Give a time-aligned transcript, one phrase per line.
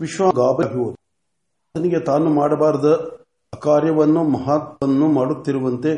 [0.00, 0.94] ವಿಶ್ವ ಗಾಬರಿ ಹೋದ
[1.74, 2.88] ಆತನಿಗೆ ತಾನು ಮಾಡಬಾರದ
[3.62, 5.90] ಕಾರ್ಯವನ್ನು ಮಹಾತ್ಮನ್ನು ಮಾಡುತ್ತಿರುವಂತೆ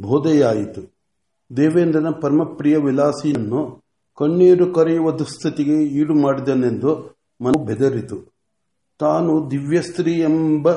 [0.00, 0.82] ಬೋಧೆಯಾಯಿತು.
[1.56, 3.84] ದೇವೇಂದ್ರನ ಪರಮಪ್ರಿಯ ವಿಲಾಸಿಯನ್ನು
[4.18, 6.90] ಕಣ್ಣೀರು ಕರೆಯುವ ದುಸ್ಥಿತಿಗೆ ಈಡು ಮಾಡಿದನೆಂದು
[7.40, 8.16] ಮನ ಬೆದರಿತು.
[9.00, 10.68] ತಾನು ದಿವ್ಯಸ್ತ್ರೀ ಎಂಬ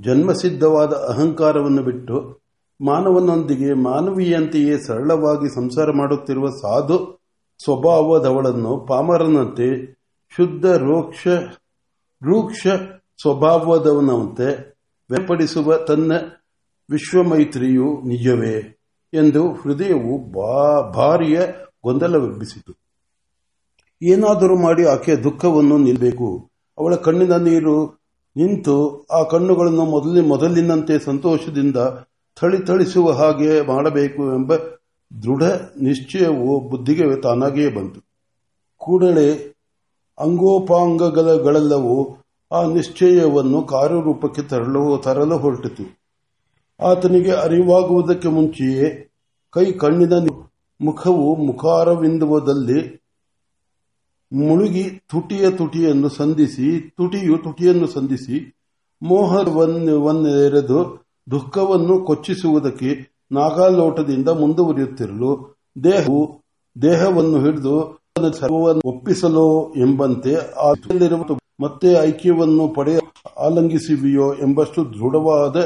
[0.00, 2.38] ಜನ್ಮಸಿದ್ಧವಾದ ಅಹಂಕಾರವನ್ನು ಬಿಟ್ಟು
[2.80, 6.98] ಮಾನವನೊಂದಿಗೆ ಮಾನವೀಯಂತೆಯೇ ಸರಳವಾಗಿ ಸಂಸಾರ ಮಾಡುತ್ತಿರುವ ಸಾಧು
[7.64, 9.66] ಸ್ವಭಾವದವಳನ್ನು ಪಾಮರನಂತೆ
[10.36, 11.28] ಶುದ್ಧ, ರೋಕ್ಷ
[12.24, 12.66] ರೂಕ್ಷ
[13.22, 14.78] ಸ್ವಭಾವದವನಂತೆ
[15.10, 16.12] ವ್ಯಪಡಿಸುವ ತನ್ನ
[16.90, 18.80] ವಿಶ್ವಮೈತ್ರಿಯು ನಿಜವೇ
[19.12, 20.32] ಎಂದು ಹೃದಯವು
[20.92, 21.40] ಭಾರಿಯ
[21.84, 22.72] ಗೊಂದಲವೆಬ್ಬಿಸಿತು.
[24.02, 28.00] ಏನಾದರೂ ಮಾಡಿ ಆಕೆಯ ದುಃಖವನ್ನು ನಿಲ್ಲಬೇಕು ಅವಳ ಕಣ್ಣಿನ ನೀರು
[28.36, 31.76] ನಿಂತು ಆ ಕಣ್ಣುಗಳನ್ನು ಮೊದಲಿ, ಮೊದಲಿನಂತೆ ಸಂತೋಷದಿಂದ
[32.40, 34.56] ಥಳಿಥಳಿಸುವ ಹಾಗೆ ಮಾಡಬೇಕು ಎಂಬ
[35.22, 35.42] ದೃಢ
[35.80, 38.00] ನಿಶ್ಚಯವು ಬುದ್ಧಿಗೆ ತಾನಾಗಿಯೇ ಬಂತು.
[38.78, 39.56] ಕೂಡಲೇ
[40.20, 42.20] ಅಂಗೋಪಾಂಗಗಳೆಲ್ಲವೂ
[42.52, 45.84] ಆ ನಿಶ್ಚಯವನ್ನು ಕಾರ್ಯರೂಪಕ್ಕೆ ತರಲು ತರಲು ಹೊರಟಿತು.
[46.80, 49.10] ಆತನಿಗೆ ಅರಿವಾಗುವುದಕ್ಕೆ ಮುಂಚೆಯೇ
[49.50, 50.28] ಕೈ ಕಣ್ಣಿನ
[50.80, 53.00] ಮುಖವು ಮುಖಾರವಿಂದುವದಲ್ಲಿ
[54.32, 58.54] ಮುಳುಗಿ ತುಟಿಯ ತುಟಿಯನ್ನು ಸಂಧಿಸಿ, ತುಟಿಯು ತುಟಿಯನ್ನು ಸಂಧಿಸಿ
[59.02, 66.44] ಮೋಹವನ್ನೆರೆದು ದುಃಖವನ್ನು ಕೊಚ್ಚಿಸುವುದಕ್ಕೆ ನಾಗಾಲೋಟದಿಂದ ಮುಂದುವರಿಯುತ್ತಿರಲು ದೇಹವು
[66.82, 70.34] ದೇಹವನ್ನು ಹಿಡಿದು ಸರ್ವವನ್ನು ಒಪ್ಪಿಸಲು ಎಂಬಂತೆ
[71.60, 72.98] ಮತ್ತೆ ಐಕ್ಯವನ್ನು ಪಡೆಯ
[73.38, 75.56] ಆಲಂಘಿಸಿವೆಯೋ ಎಂಬಷ್ಟು ದೃಢವಾದ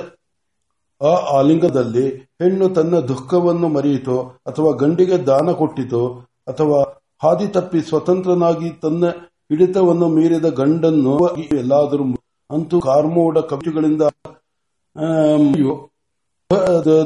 [1.01, 2.09] ಆ ಆಲಿಂಗದಲ್ಲಿ
[2.43, 6.03] ಹೆಣ್ಣು ತನ್ನ ದುಃಖವನ್ನು ಮರೆಯಿತೋ ಅಥವಾ ಗಂಡಿಗೆ ದಾನ ಕೊಟ್ಟಿತೋ
[6.47, 6.81] ಅಥವಾ
[7.23, 9.09] ಹಾದಿ ತಪ್ಪಿ ಸ್ವತಂತ್ರನಾಗಿ ತನ್ನ
[9.51, 11.15] ಹಿಡಿತವನ್ನು ಮೀರಿದ ಗಂಡನ್ನು
[11.53, 12.05] ಎಲ್ಲಾದರೂ
[12.51, 14.03] ಅಂತೂ ಕಾರ್ಮೋಡ ಕವಿಗಳಿಂದ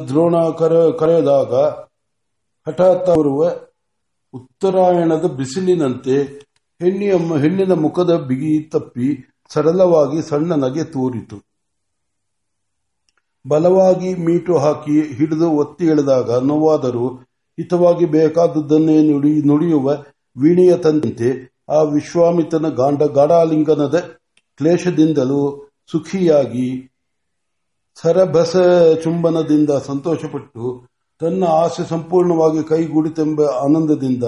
[0.09, 0.37] ದ್ರೋಣ
[0.99, 1.55] ಕರೆದಾಗ
[2.67, 3.51] ಹಠಾತ್ ಬರುವ
[4.35, 6.17] ಉತ್ತರಾಯಣದ ಬಿಸಿಲಿನಂತೆ
[6.81, 9.09] ಹೆಣ್ಣಿಯ ಹೆಣ್ಣಿನ ಮುಖದ ಬಿಗಿ ತಪ್ಪಿ
[9.49, 11.37] ಸರಳವಾಗಿ ಸಣ್ಣ ನಗೆ ತೋರಿತು.
[13.49, 17.09] ಬಲವಾಗಿ ಮೀಟು ಹಾಕಿ ಹಿಡಿದು ಒತ್ತಿ ಎಳೆದಾಗ ನೋವಾದರೂ
[17.59, 20.05] ಹಿತವಾಗಿ ಬೇಕಾದುದನ್ನೇ ನುಡಿ, ನುಡಿಯುವ
[20.37, 21.29] ವೀಣೆಯ ತಂದಂತೆ
[21.71, 23.99] ಆ ವಿಶ್ವಾಮಿತನ ಗಾಂಡ ಗಾಢಾಲಿಂಗನದ
[24.59, 26.91] ಕ್ಲೇಶದಿಂದಲೂ ಸುಖಿಯಾಗಿ
[27.97, 28.57] ಸರಬಸ
[29.05, 30.88] ಚುಂಬನದಿಂದ ಸಂತೋಷಪಟ್ಟು
[31.21, 34.25] ತನ್ನ ಆಸೆ ಸಂಪೂರ್ಣವಾಗಿ ಕೈಗೂಡಿತೆಂಬ ಆನಂದದಿಂದ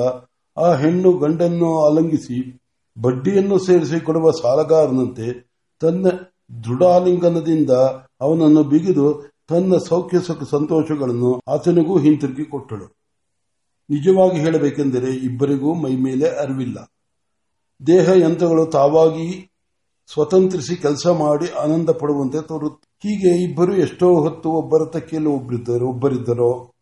[0.56, 2.60] ಆ ಹೆಣ್ಣು ಗಂಡನ್ನು ಅಲಂಗಿಸಿ
[3.00, 6.06] ಬಡ್ಡಿಯನ್ನು ಸೇರಿಸಿ ಕೊಡುವ ಸಾಲಗಾರನಂತೆ ತನ್ನ
[6.64, 7.70] ದೃಢಾಲಿಂಗನದಿಂದ
[8.20, 12.84] ಅವನನ್ನು ಬಿಗಿದು ತನ್ನ ಸೌಖ್ಯ ಸುಖ ಸಂತೋಷಗಳನ್ನು ಆತನಿಗೂ ಹಿಂತಿರುಗಿ ಕೊಟ್ಟಳು.
[13.90, 16.92] ನಿಜವಾಗಿ ಹೇಳಬೇಕೆಂದರೆ ಇಬ್ಬರಿಗೂ ಮೈಮೇಲೆ ಅರಿವಿಲ್ಲ.
[17.86, 19.50] ದೇಹ ಯಂತ್ರಗಳು ತಾವಾಗಿ
[20.12, 23.08] ಸ್ವತಂತ್ರಿಸಿ ಕೆಲಸ ಮಾಡಿ ಆನಂದ ಪಡುವಂತೆ ತೋರುತ್ತೆ.
[23.08, 26.72] ಹೀಗೆ ಇಬ್ಬರು ಎಷ್ಟೋ ಹೊತ್ತು ಒಬ್ಬರ ತಕ್ಕಿಯಲ್ಲಿ ಒಬ್ಬರಿದ್ದರು ಒಬ್ಬರಿದ್ದರೋ.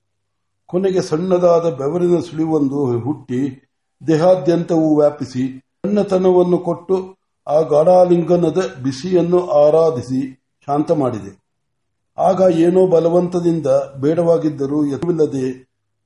[0.71, 3.41] ಕೊನೆಗೆ ಸಣ್ಣದಾದ ಬೆವರಿನ ಸುಳಿವೊಂದು ಹುಟ್ಟಿ
[4.07, 6.97] ದೇಹಾದ್ಯಂತವೂ ವ್ಯಾಪಿಸಿ ಸಣ್ಣತನವನ್ನು ಕೊಟ್ಟು
[7.47, 10.21] ಆ ಗಾಢಾಲಿಂಗನದ ಬಿಸಿಯನ್ನು ಆರಾಧಿಸಿ
[10.69, 11.31] ಶಾಂತ ಮಾಡಿದೆ.
[12.19, 13.67] ಆಗ ಏನೋ ಬಲವಂತದಿಂದ
[14.01, 15.47] ಬೇಡವಾಗಿದ್ದರೂ ಎದುವಿಲ್ಲದೆ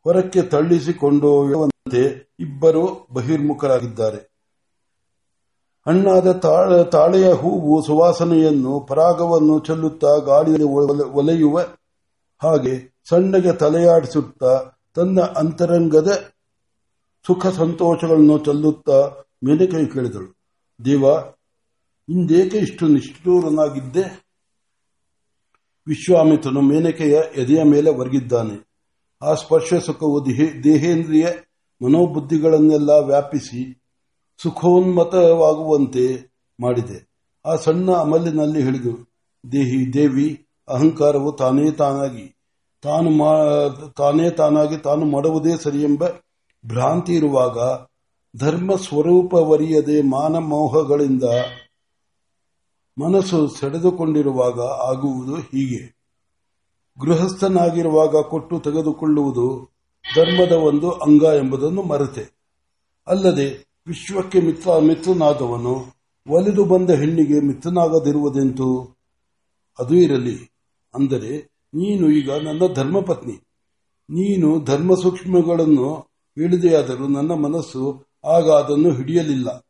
[0.06, 1.31] ಹೊರಕ್ಕೆ ತಳ್ಳಿಸಿಕೊಂಡು
[2.41, 4.21] ಇಬ್ಬರು ಬಹಿರ್ಮುಖರಾಗಿದ್ದಾರೆ.
[5.87, 6.33] ಹಣ್ಣಾದ
[6.93, 10.69] ತಾಳೆಯ ಹೂವು ಸುವಾಸನೆಯನ್ನು, ಪರಾಗವನ್ನು ಚೆಲ್ಲುತ್ತಾ ಗಾಳಿಯಲ್ಲಿ
[11.21, 11.61] ಒಲೆಯುವ
[12.42, 14.62] ಹಾಗೆ ಸಣ್ಣಗೆ ತಲೆಯಾಡಿಸುತ್ತಾ
[14.94, 16.30] ತನ್ನ ಅಂತರಂಗದ
[17.26, 20.36] ಸುಖ ಸಂತೋಷಗಳನ್ನು ಚೆಲ್ಲುತ್ತಾ ಮೇನಕೈ ಕೇಳಿದಳು.
[20.84, 21.04] ದೇವ,
[22.08, 24.26] ಇಂದೇಕೆ ಇಷ್ಟು ನಿಷ್ಠೂರನಾಗಿದ್ದೆ?
[25.86, 28.69] ವಿಶ್ವಾಮಿತನು ಮೇನಕೆಯ ಎದೆಯ ಮೇಲೆ ಒರಗಿದ್ದಾನೆ.
[29.22, 30.26] ಆ ಸ್ಪರ್ಶ ಸುಖವು
[30.64, 31.26] ದೇಹೇಂದ್ರಿಯ
[31.84, 33.82] ಮನೋಬುದ್ಧಿಗಳನ್ನೆಲ್ಲ ವ್ಯಾಪಿಸಿ
[34.42, 37.10] ಸುಖೋನ್ಮತವಾಗುವಂತೆ ಮಾಡಿದೆ.
[37.47, 39.12] ಆ ಸಣ್ಣ ಅಮಲಿನಲ್ಲಿ ಹೇಳಿದು
[39.52, 42.37] ದೇಹಿ ದೇವಿ ಅಹಂಕಾರವು ತಾನೇ ತಾನಾಗಿ,
[42.83, 43.11] ತಾನು
[43.97, 46.05] ತಾನೇ ತಾನಾಗಿ ತಾನು ಮಾಡುವುದೇ ಸರಿಯೆಂಬ
[46.67, 47.59] ಭ್ರಾಂತಿ ಇರುವಾಗ
[48.39, 51.25] ಧರ್ಮ ಸ್ವರೂಪವರಿಯದೆ ಮಾನಮೋಹಗಳಿಂದ
[52.99, 56.03] ಮನಸ್ಸು ಸೆಳೆದುಕೊಂಡಿರುವಾಗ ಆಗುವುದು ಹೀಗೆ.
[57.00, 59.71] ಗೃಹಸ್ಥನಾಗಿರುವಾಗ ಕೊಟ್ಟು ತೆಗೆದುಕೊಳ್ಳುವುದು
[60.17, 62.43] ಧರ್ಮದ ಒಂದು ಅಂಗ ಎಂಬುದನ್ನು ಮರೆತೆ.
[63.06, 65.87] ಅಲ್ಲದೆ ವಿಶ್ವಕ್ಕೆ ಮಿತ್ರ ಮಿತ್ರನಾದವನು
[66.29, 68.92] ಒಲಿದು ಬಂದ ಹೆಣ್ಣಿಗೆ ಮಿತ್ರನಾಗದಿರುವುದೆಂತು?
[69.78, 70.52] ಅದು ಇರಲಿ.
[70.94, 73.32] ಅಂದರೆ, ನೀನು ಈಗ ನನ್ನ ಧರ್ಮಪತ್ನಿ.
[74.10, 79.66] ನೀನು ಧರ್ಮ ಸೂಕ್ಷ್ಮಗಳನ್ನು ಹೇಳಿದೆಯಾದರೂ ನನ್ನ ಮನಸ್ಸು ಆಗ ಅದನ್ನು ಹಿಡಿಯಲಿಲ್ಲ.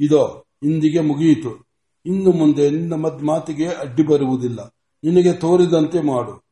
[0.00, 1.66] ಇದೋ, ಇಂದಿಗೆ ಮುಗಿಯಿತು.
[2.06, 4.74] ಇನ್ನು ಮುಂದೆ ನಿನ್ನ ಮದ್ ಮಾತಿಗೆ ಅಡ್ಡಿ ಬರುವುದಿಲ್ಲ.
[5.04, 6.44] ನಿನಗೆ ತೋರಿದಂತೆ ಮಾಡು.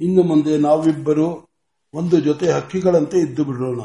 [0.00, 1.48] ಇನ್ನು ಮುಂದೆ ನಾವಿಬ್ಬರು
[1.94, 3.80] ಒಂದು ಜೊತೆ ಹಕ್ಕಿಗಳಂತೆ ಇದ್ದು ಬಿಡೋಣ.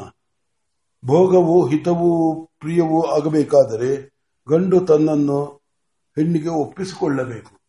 [1.06, 4.10] ಭೋಗವು, ಹಿತವೂ, ಪ್ರಿಯವೂ ಆಗಬೇಕಾದರೆ
[4.48, 5.44] ಗಂಡು ತನ್ನನ್ನು
[6.16, 7.63] ಹೆಣ್ಣಿಗೆ ಒಪ್ಪಿಸಿಕೊಳ್ಳಬೇಕು.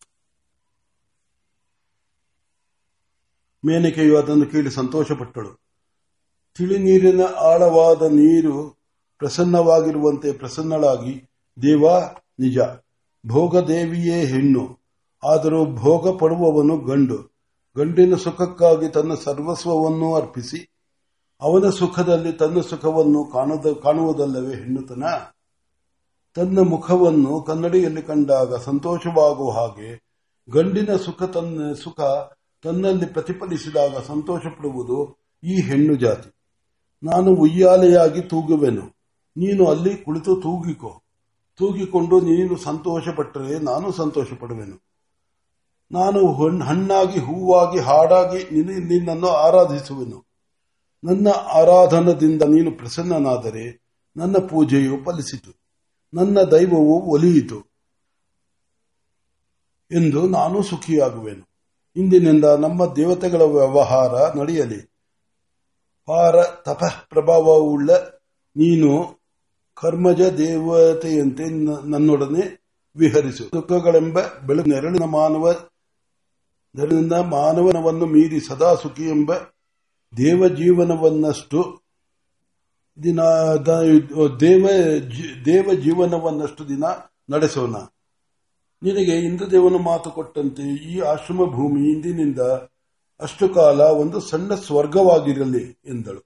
[3.65, 5.51] ಮೇನಕೆಯು ಅದನ್ನು ಕೇಳಿ ಸಂತೋಷಪಟ್ಟಳು.
[6.57, 8.79] ತಿಳಿ ನೀರಿನ ಆಳವಾದ ನೀರು
[9.17, 11.29] ಪ್ರಸನ್ನವಾಗಿರುವಂತೆ ಪ್ರಸನ್ನಳಾಗಿ,
[11.61, 11.83] ದೇವ,
[12.39, 12.57] ನಿಜ,
[13.27, 14.79] ಭೋಗದೇವಿಯೇ ಹೆಣ್ಣು,
[15.23, 17.17] ಆದರೂ ಭೋಗ ಪಡುವವನು ಗಂಡು,
[17.77, 20.59] ಗಂಡಿನ ಸುಖಕ್ಕಾಗಿ ತನ್ನ ಸರ್ವಸ್ವವನ್ನು ಅರ್ಪಿಸಿ,
[21.41, 23.25] ಅವನ ಸುಖದಲ್ಲಿ ತನ್ನ ಸುಖವನ್ನು
[23.81, 25.03] ಕಾಣುವುದಲ್ಲವೇ ಹೆಣ್ಣುತನ?
[26.35, 29.89] ತನ್ನ ಮುಖವನ್ನು ಕನ್ನಡಿಯಲ್ಲಿ ಕಂಡಾಗ ಸಂತೋಷವಾಗುವ ಹಾಗೆ
[30.49, 32.01] ಗಂಡಿನ ಸುಖ ತನ್ನ ಸುಖ
[32.65, 36.29] ತನ್ನಲ್ಲಿ ಪ್ರತಿಫಲಿಸಿದಾಗ ಸಂತೋಷ ಪಡುವುದು ಈ ಹೆಣ್ಣು ಜಾತಿ.
[37.03, 38.85] ನಾನು ಉಯ್ಯಾಲೆಯಾಗಿ ತೂಗುವೆನು.
[39.37, 41.03] ನೀನು ಅಲ್ಲಿ ಕುಳಿತು ತೂಗಿಕೋ.
[41.57, 44.83] ತೂಗಿಕೊಂಡು ನೀನು ಸಂತೋಷ ಪಟ್ಟರೆ ನಾನು ಸಂತೋಷ ಪಡುವೆನು
[45.91, 46.33] ನಾನು
[46.63, 50.25] ಹಣ್ಣಾಗಿ, ಹೂವಾಗಿ, ಹಾಡಾಗಿ ನಿನ್ನನ್ನು ಆರಾಧಿಸುವೆನು.
[51.03, 53.83] ನನ್ನ ಆರಾಧನದಿಂದ ನೀನು ಪ್ರಸನ್ನನಾದರೆ
[54.17, 55.51] ನನ್ನ ಪೂಜೆಯು ಫಲಿಸಿತು.
[56.13, 57.59] ನನ್ನ ದೈವವು ಒಲಿಯಿತು
[59.91, 61.54] ಎಂದು ನಾನು ಸುಖಿಯಾಗುವೆನು.
[61.95, 64.81] ಇಂದಿನಿಂದ ನಮ್ಮ ದೇವತೆಗಳ ವ್ಯವಹಾರ ನಡೆಯಲಿ.
[66.05, 67.89] ಪಾರ ತಪ ಪ್ರಭಾವವುಳ್ಳ
[68.57, 69.19] ನೀನು
[69.81, 71.45] ಕರ್ಮಜ ದೇವತೆಯಂತೆ
[71.89, 72.43] ನನ್ನೊಡನೆ
[72.95, 73.43] ವಿಹರಿಸು.
[73.53, 75.51] ದುಃಖಗಳೆಂಬ ಬೆಳ ನೆರಳಿನ ಮಾನವ,
[76.75, 79.33] ನೆರಳಿನ ಮಾನವನವನ್ನು ಮೀರಿ ಸದಾ ಸುಖಿ ಎಂಬ
[80.17, 81.61] ದೇವ ಜೀವನವನ್ನಷ್ಟು
[83.03, 83.21] ದಿನ
[84.41, 84.67] ದೇವ
[85.45, 86.83] ದೇವ ಜೀವನವನ್ನಷ್ಟು ದಿನ
[87.29, 87.75] ನಡೆಸೋಣ.
[88.83, 92.39] ನಿನಗೆ ಇಂದ್ರದೇವನ ಮಾತು ಕೊಟ್ಟಂತೆ ಈ ಆಶ್ರಮ ಭೂಮಿ ಇಂದಿನಿಂದ
[93.19, 96.19] ಅಷ್ಟು ಕಾಲ ಒಂದು ಸಣ್ಣ ಸ್ವರ್ಗವಾಗಿರಲಿ ಎಂದಳು.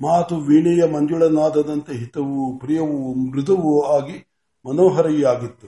[0.00, 4.28] ಮಾತು ವೀಣೆಯ ಮಂಜುಳನಾದದಂತೆ ಹಿತವೂ ಪ್ರಿಯವೂ ಮೃದುವೂ ಆಗಿ
[4.68, 5.66] ಮನೋಹರಿಯಾಗಿತ್ತು.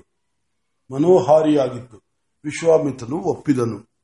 [0.94, 2.02] ಮನೋಹಾರಿಯಾಗಿತ್ತು.
[2.44, 3.97] ವಿಶ್ವಾಮಿತ್ರನು ಒಪ್ಪಿದನು.